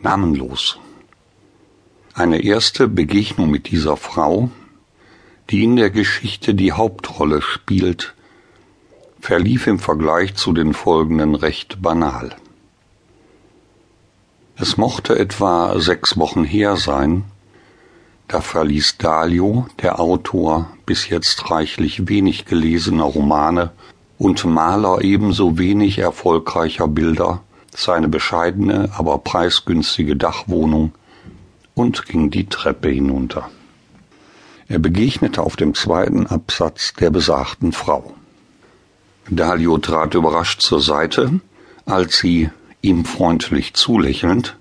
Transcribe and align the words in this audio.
Namenlos. 0.00 0.78
Eine 2.14 2.40
erste 2.44 2.86
Begegnung 2.86 3.50
mit 3.50 3.68
dieser 3.68 3.96
Frau, 3.96 4.48
die 5.50 5.64
in 5.64 5.74
der 5.74 5.90
Geschichte 5.90 6.54
die 6.54 6.70
Hauptrolle 6.70 7.42
spielt, 7.42 8.14
verlief 9.18 9.66
im 9.66 9.80
Vergleich 9.80 10.36
zu 10.36 10.52
den 10.52 10.72
folgenden 10.72 11.34
recht 11.34 11.82
banal. 11.82 12.36
Es 14.56 14.76
mochte 14.76 15.18
etwa 15.18 15.80
sechs 15.80 16.16
Wochen 16.16 16.44
her 16.44 16.76
sein, 16.76 17.24
da 18.28 18.40
verließ 18.40 18.98
Dalio, 18.98 19.66
der 19.82 19.98
Autor 19.98 20.70
bis 20.86 21.08
jetzt 21.08 21.50
reichlich 21.50 22.06
wenig 22.06 22.44
gelesener 22.44 23.04
Romane 23.04 23.72
und 24.16 24.44
Maler 24.44 25.02
ebenso 25.02 25.58
wenig 25.58 25.98
erfolgreicher 25.98 26.86
Bilder, 26.86 27.42
seine 27.78 28.08
bescheidene, 28.08 28.90
aber 28.96 29.18
preisgünstige 29.18 30.16
Dachwohnung 30.16 30.92
und 31.74 32.06
ging 32.06 32.30
die 32.30 32.46
Treppe 32.46 32.88
hinunter. 32.88 33.50
Er 34.66 34.78
begegnete 34.78 35.42
auf 35.42 35.56
dem 35.56 35.74
zweiten 35.74 36.26
Absatz 36.26 36.92
der 36.94 37.10
besagten 37.10 37.72
Frau. 37.72 38.14
Dalio 39.30 39.78
trat 39.78 40.14
überrascht 40.14 40.60
zur 40.60 40.80
Seite, 40.80 41.40
als 41.86 42.18
sie, 42.18 42.50
ihm 42.82 43.04
freundlich 43.04 43.74
zulächelnd, 43.74 44.56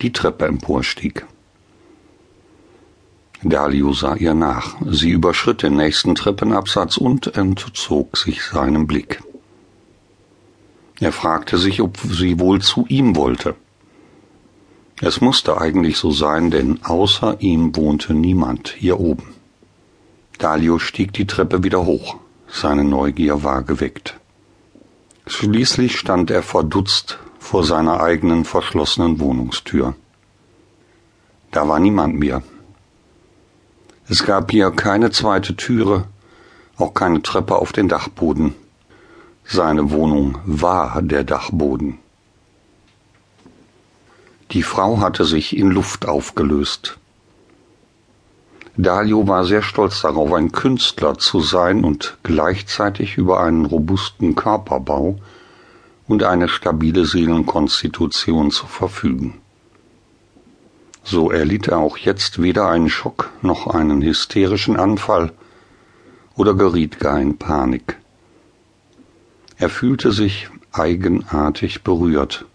die 0.00 0.12
Treppe 0.12 0.46
emporstieg. 0.46 1.26
Dalio 3.42 3.92
sah 3.92 4.14
ihr 4.14 4.34
nach. 4.34 4.76
Sie 4.88 5.10
überschritt 5.10 5.62
den 5.62 5.76
nächsten 5.76 6.14
Treppenabsatz 6.14 6.96
und 6.96 7.36
entzog 7.36 8.16
sich 8.16 8.44
seinem 8.44 8.86
Blick. 8.86 9.20
Er 11.00 11.12
fragte 11.12 11.58
sich, 11.58 11.80
ob 11.80 11.98
sie 11.98 12.38
wohl 12.38 12.60
zu 12.60 12.86
ihm 12.88 13.16
wollte. 13.16 13.54
Es 15.00 15.20
musste 15.20 15.60
eigentlich 15.60 15.96
so 15.96 16.12
sein, 16.12 16.50
denn 16.50 16.84
außer 16.84 17.40
ihm 17.40 17.74
wohnte 17.74 18.14
niemand 18.14 18.68
hier 18.68 19.00
oben. 19.00 19.34
Dalio 20.38 20.78
stieg 20.78 21.12
die 21.12 21.26
Treppe 21.26 21.64
wieder 21.64 21.86
hoch. 21.86 22.16
Seine 22.48 22.84
Neugier 22.84 23.42
war 23.42 23.62
geweckt. 23.62 24.18
Schließlich 25.26 25.98
stand 25.98 26.30
er 26.30 26.42
verdutzt 26.42 27.18
vor 27.38 27.64
seiner 27.64 28.00
eigenen 28.00 28.44
verschlossenen 28.44 29.20
Wohnungstür. 29.20 29.94
Da 31.50 31.66
war 31.68 31.78
niemand 31.78 32.18
mehr. 32.18 32.42
Es 34.08 34.24
gab 34.24 34.50
hier 34.50 34.70
keine 34.70 35.10
zweite 35.10 35.56
Türe, 35.56 36.04
auch 36.76 36.94
keine 36.94 37.22
Treppe 37.22 37.56
auf 37.56 37.72
den 37.72 37.88
Dachboden. 37.88 38.54
Seine 39.44 39.90
Wohnung 39.90 40.38
war 40.44 41.02
der 41.02 41.24
Dachboden. 41.24 41.98
Die 44.52 44.62
Frau 44.62 45.00
hatte 45.00 45.24
sich 45.24 45.56
in 45.56 45.70
Luft 45.70 46.06
aufgelöst. 46.06 46.98
Dalio 48.76 49.26
war 49.28 49.44
sehr 49.44 49.62
stolz 49.62 50.00
darauf, 50.00 50.32
ein 50.32 50.52
Künstler 50.52 51.18
zu 51.18 51.40
sein 51.40 51.84
und 51.84 52.18
gleichzeitig 52.22 53.18
über 53.18 53.40
einen 53.40 53.66
robusten 53.66 54.34
Körperbau 54.34 55.18
und 56.08 56.22
eine 56.22 56.48
stabile 56.48 57.04
Seelenkonstitution 57.04 58.50
zu 58.50 58.66
verfügen. 58.66 59.40
So 61.04 61.30
erlitt 61.30 61.68
er 61.68 61.78
auch 61.78 61.96
jetzt 61.96 62.40
weder 62.40 62.68
einen 62.68 62.88
Schock 62.88 63.30
noch 63.42 63.66
einen 63.66 64.02
hysterischen 64.02 64.76
Anfall 64.78 65.32
oder 66.36 66.54
geriet 66.54 67.00
gar 67.00 67.20
in 67.20 67.38
Panik. 67.38 67.98
Er 69.62 69.68
fühlte 69.68 70.10
sich 70.10 70.48
eigenartig 70.72 71.84
berührt. 71.84 72.46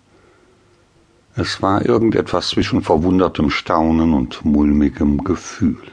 Es 1.38 1.62
war 1.62 1.86
irgendetwas 1.86 2.50
zwischen 2.50 2.82
verwundertem 2.82 3.50
Staunen 3.50 4.14
und 4.14 4.44
mulmigem 4.44 5.24
Gefühl. 5.24 5.88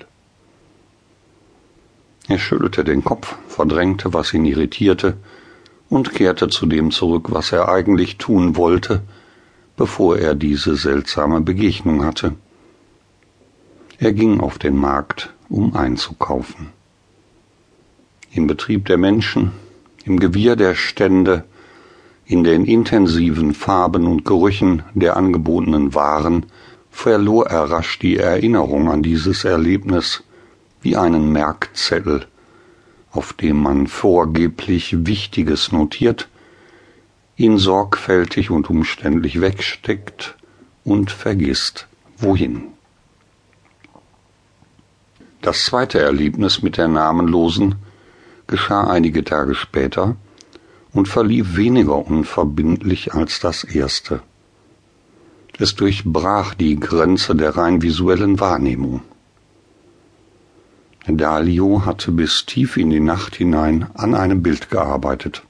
Er 2.27 2.41
schüttelte 2.41 2.83
den 2.83 3.05
Kopf, 3.05 3.37
verdrängte, 3.47 4.13
was 4.13 4.35
ihn 4.35 4.45
irritierte, 4.45 5.17
und 5.89 6.13
kehrte 6.13 6.49
zu 6.49 6.67
dem 6.67 6.91
zurück, 6.91 7.29
was 7.31 7.53
er 7.53 7.69
eigentlich 7.69 8.19
tun 8.19 8.57
wollte, 8.57 9.01
bevor 9.77 10.19
er 10.19 10.35
diese 10.35 10.75
seltsame 10.75 11.43
Begegnung 11.43 12.05
hatte. 12.05 12.35
Er 14.01 14.13
ging 14.13 14.41
auf 14.41 14.59
den 14.59 14.77
Markt, 14.77 15.33
um 15.49 15.77
einzukaufen. 15.77 16.71
Im 18.33 18.49
Betrieb 18.49 18.87
der 18.87 18.99
Menschen, 18.99 19.53
im 20.05 20.21
Gewirr 20.21 20.57
der 20.57 20.75
Stände, 20.75 21.45
in 22.27 22.45
den 22.45 22.65
intensiven 22.65 23.55
Farben 23.55 24.07
und 24.07 24.25
Gerüchen 24.25 24.83
der 24.95 25.17
angebotenen 25.17 25.95
Waren 25.95 26.47
verlor 26.91 27.47
er 27.49 27.71
rasch 27.71 27.99
die 27.99 28.17
Erinnerung 28.17 28.91
an 28.91 29.03
dieses 29.03 29.45
Erlebnis 29.45 30.23
wie 30.81 30.97
einen 30.97 31.33
Merkzettel, 31.33 32.27
auf 33.11 33.33
dem 33.33 33.61
man 33.61 33.87
vorgeblich 33.87 35.07
Wichtiges 35.07 35.73
notiert, 35.73 36.29
ihn 37.37 37.59
sorgfältig 37.59 38.51
und 38.51 38.71
umständlich 38.71 39.41
wegsteckt 39.41 40.37
und 40.85 41.11
vergisst, 41.11 41.89
wohin. 42.17 42.63
Das 45.43 45.65
zweite 45.65 46.01
Erlebnis 46.01 46.63
mit 46.63 46.77
der 46.77 46.89
Namenlosen 46.89 47.75
geschah 48.47 48.85
einige 48.85 49.25
Tage 49.25 49.55
später 49.55 50.17
und 50.93 51.09
verlief 51.09 51.57
weniger 51.57 52.07
unverbindlich 52.07 53.15
als 53.15 53.41
das 53.41 53.65
erste. 53.65 54.23
Es 55.59 55.75
durchbrach 55.75 56.55
die 56.55 56.79
Grenze 56.79 57.35
der 57.35 57.57
rein 57.57 57.83
visuellen 57.83 58.41
Wahrnehmung. 58.41 59.03
Dalio 61.07 61.85
hatte 61.85 62.13
bis 62.13 62.47
tief 62.47 62.77
in 62.77 62.91
die 62.91 63.01
Nacht 63.01 63.37
hinein 63.37 63.87
an 63.95 64.15
einem 64.15 64.43
Bild 64.43 64.71
gearbeitet. 64.71 65.43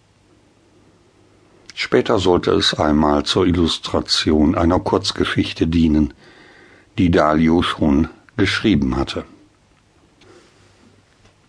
Später 1.75 2.19
sollte 2.19 2.53
es 2.53 2.75
einmal 2.75 3.25
zur 3.25 3.47
Illustration 3.47 4.55
einer 4.57 4.81
Kurzgeschichte 4.81 5.67
dienen, 5.67 6.13
die 6.99 7.11
Dalio 7.11 7.63
schon 7.63 8.09
geschrieben 8.37 8.97
hatte. 8.97 9.25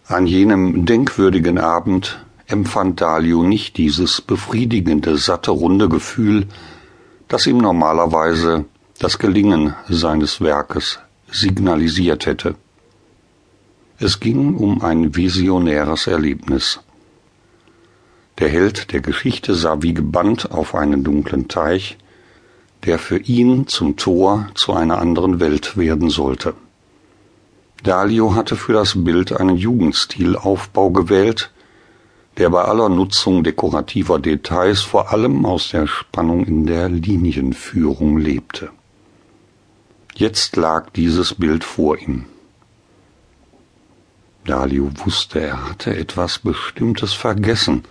An 0.07 0.27
jenem 0.27 0.85
denkwürdigen 0.85 1.57
Abend 1.57 2.23
empfand 2.45 3.01
Dalio 3.01 3.41
nicht 3.41 3.77
dieses 3.77 4.21
befriedigende, 4.21 5.17
satte, 5.17 5.49
runde 5.49 5.89
Gefühl, 5.89 6.45
das 7.27 7.47
ihm 7.47 7.57
normalerweise 7.57 8.65
das 8.99 9.17
Gelingen 9.17 9.73
seines 9.89 10.41
Werkes 10.41 10.99
signalisiert 11.31 12.27
hätte. 12.27 12.53
Es 13.97 14.19
ging 14.19 14.55
um 14.55 14.83
ein 14.83 15.15
visionäres 15.15 16.05
Erlebnis. 16.05 16.81
Der 18.37 18.49
Held 18.49 18.91
der 18.93 19.01
Geschichte 19.01 19.55
sah 19.55 19.81
wie 19.81 19.95
gebannt 19.95 20.51
auf 20.51 20.75
einen 20.75 21.03
dunklen 21.03 21.47
Teich, 21.47 21.97
der 22.83 22.99
für 22.99 23.17
ihn 23.17 23.65
zum 23.65 23.95
Tor 23.95 24.49
zu 24.53 24.73
einer 24.73 24.99
anderen 24.99 25.39
Welt 25.39 25.77
werden 25.77 26.11
sollte. 26.11 26.53
Dalio 27.85 28.33
hatte 28.33 28.55
für 28.55 28.73
das 28.73 29.03
Bild 29.03 29.31
einen 29.31 29.57
Jugendstilaufbau 29.57 30.89
gewählt, 30.89 31.51
der 32.37 32.49
bei 32.49 32.63
aller 32.63 32.89
Nutzung 32.89 33.43
dekorativer 33.43 34.17
Details 34.17 34.81
vor 34.81 35.13
allem 35.13 35.45
aus 35.45 35.69
der 35.69 35.85
Spannung 35.85 36.45
in 36.45 36.65
der 36.65 36.89
Linienführung 36.89 38.17
lebte. 38.17 38.71
Jetzt 40.15 40.55
lag 40.55 40.89
dieses 40.95 41.35
Bild 41.35 41.63
vor 41.63 41.99
ihm. 41.99 42.25
Dalio 44.45 44.89
wusste, 45.05 45.41
er 45.41 45.69
hatte 45.69 45.95
etwas 45.95 46.39
Bestimmtes 46.39 47.13
vergessen, 47.13 47.83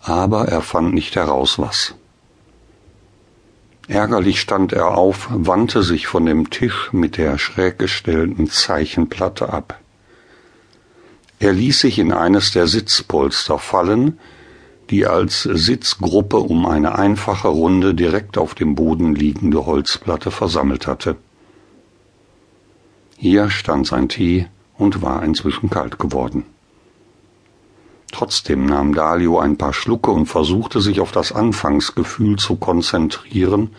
aber 0.00 0.48
er 0.48 0.62
fand 0.62 0.94
nicht 0.94 1.14
heraus 1.14 1.60
was. 1.60 1.94
Ärgerlich 3.88 4.40
stand 4.40 4.72
er 4.72 4.98
auf, 4.98 5.28
wandte 5.30 5.82
sich 5.82 6.08
von 6.08 6.26
dem 6.26 6.50
Tisch 6.50 6.92
mit 6.92 7.16
der 7.16 7.38
schräg 7.38 7.78
gestellten 7.78 8.48
Zeichenplatte 8.48 9.52
ab. 9.52 9.80
Er 11.38 11.52
ließ 11.52 11.80
sich 11.80 11.98
in 11.98 12.12
eines 12.12 12.50
der 12.50 12.66
Sitzpolster 12.66 13.58
fallen, 13.58 14.18
die 14.90 15.06
als 15.06 15.42
Sitzgruppe 15.42 16.38
um 16.38 16.66
eine 16.66 16.98
einfache 16.98 17.48
runde 17.48 17.94
direkt 17.94 18.38
auf 18.38 18.54
dem 18.54 18.74
Boden 18.74 19.14
liegende 19.14 19.66
Holzplatte 19.66 20.30
versammelt 20.30 20.86
hatte. 20.86 21.16
Hier 23.16 23.50
stand 23.50 23.86
sein 23.86 24.08
Tee 24.08 24.48
und 24.78 25.02
war 25.02 25.22
inzwischen 25.22 25.70
kalt 25.70 25.98
geworden. 25.98 26.44
Trotzdem 28.18 28.64
nahm 28.64 28.94
Dalio 28.94 29.38
ein 29.40 29.58
paar 29.58 29.74
Schlucke 29.74 30.10
und 30.10 30.24
versuchte 30.24 30.80
sich 30.80 31.00
auf 31.00 31.12
das 31.12 31.32
Anfangsgefühl 31.32 32.36
zu 32.36 32.56
konzentrieren, 32.56 33.76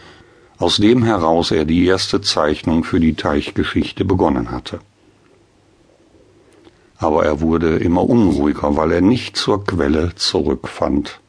aus 0.59 0.77
dem 0.77 1.01
heraus 1.03 1.49
er 1.49 1.65
die 1.65 1.83
erste 1.87 2.21
Zeichnung 2.21 2.83
für 2.83 2.99
die 2.99 3.15
Teichgeschichte 3.15 4.05
begonnen 4.05 4.51
hatte. 4.51 4.79
Aber 6.97 7.25
er 7.25 7.41
wurde 7.41 7.77
immer 7.77 8.07
unruhiger, 8.07 8.77
weil 8.77 8.91
er 8.91 9.01
nicht 9.01 9.37
zur 9.37 9.65
Quelle 9.65 10.13
zurückfand. 10.13 11.19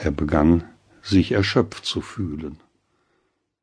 Er 0.00 0.12
begann 0.12 0.64
sich 1.02 1.32
erschöpft 1.32 1.84
zu 1.84 2.00
fühlen. 2.00 2.58